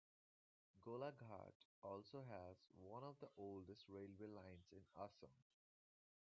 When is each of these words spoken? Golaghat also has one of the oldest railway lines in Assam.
Golaghat 0.83 1.67
also 1.83 2.23
has 2.27 2.63
one 2.83 3.03
of 3.03 3.19
the 3.19 3.27
oldest 3.37 3.85
railway 3.87 4.25
lines 4.25 4.65
in 4.71 4.79
Assam. 4.99 5.29